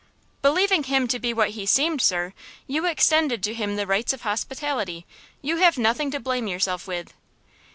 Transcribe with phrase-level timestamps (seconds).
[0.41, 2.33] "Believing him to be what he seemed, sir,
[2.65, 5.05] you extended to him the rights of hospitality;
[5.43, 7.13] you have nothing to blame yourself with!"